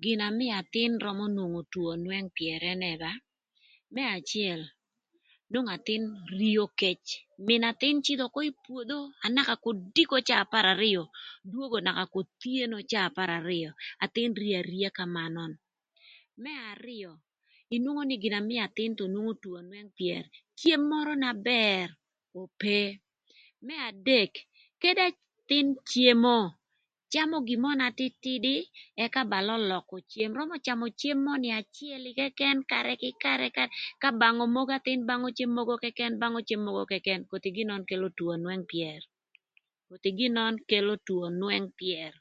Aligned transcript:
Gin 0.00 0.18
na 0.20 0.26
mïö 0.38 0.54
athïn 0.60 0.92
römö 1.02 1.24
nwongo 1.34 1.60
two 1.72 1.86
önwëng 1.96 2.28
pyër 2.36 2.60
ënë 2.72 2.90
ba, 3.02 3.12
më 3.94 4.02
acël 4.16 4.60
nwongo 5.52 5.70
athïn 5.78 6.02
rio 6.40 6.64
kec 6.80 7.02
mïn 7.46 7.62
athïn 7.70 7.96
cïdhö 8.04 8.24
ökö 8.30 8.40
ï 8.48 8.56
pwodho 8.64 8.98
anaka 9.26 9.54
kodiko 9.64 10.16
caa 10.28 10.40
apar 10.44 10.64
arïö 10.74 11.02
dwongo 11.50 11.78
naka 11.84 12.04
k'othyeno 12.12 12.76
caa 12.90 13.06
apar 13.08 13.28
arïö 13.38 13.70
athïn 14.04 14.30
rio 14.40 14.56
aria 14.62 14.90
kömanön. 14.96 15.52
Më 16.42 16.52
arïö 16.72 17.10
inwongo 17.74 18.02
nï 18.06 18.20
gin 18.22 18.32
na 18.34 18.40
mïö 18.48 18.60
athïn 18.68 18.92
thon 18.98 19.10
nwongo 19.14 19.32
two 19.42 19.54
önwëng 19.62 19.90
pyër 19.98 20.24
cem 20.58 20.80
mörö 20.90 21.12
na 21.22 21.30
bër 21.48 21.86
ope. 22.42 22.78
Më 23.66 23.74
adek 23.88 24.32
kede 24.80 25.02
athïn 25.10 25.66
cemo 25.90 26.36
camö 27.12 27.36
gin 27.46 27.60
mö 27.62 27.70
na 27.80 27.86
tïtïdï 27.98 28.56
ëka 29.04 29.20
ba 29.30 29.38
lölökö 29.46 29.96
cem 30.10 30.30
römö 30.38 30.54
camö 30.66 30.86
cem 31.00 31.18
mörö 31.26 31.40
ni 31.42 31.50
acël 31.60 32.02
këkën 32.18 32.58
karë 32.70 32.94
kï 33.02 33.10
karë 33.24 33.48
ka 34.02 34.08
bangö 34.20 34.44
mogo 34.54 34.72
athïn 34.78 35.00
bangö 35.08 35.28
cë 35.36 35.44
mogo 35.56 35.74
këkën 35.82 36.12
bangö 36.22 36.40
cë 36.48 36.56
mogo 36.64 36.82
këkën 36.90 37.18
ën 37.20 37.22
koth 37.30 37.46
gin 37.54 37.68
nön 37.70 37.82
kelo 37.88 38.06
twö 38.16 38.28
önwëng 38.36 38.64
pyër 38.70 39.00
koth 39.88 40.06
gin 40.16 40.32
nön 40.36 40.54
kelo 40.70 40.92
two 41.06 41.20
önwëng 41.30 41.66
pyër. 41.78 42.12